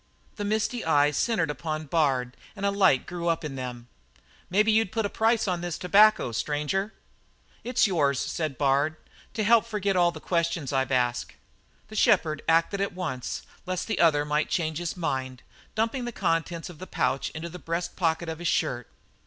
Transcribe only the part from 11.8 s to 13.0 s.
The shepherd acted at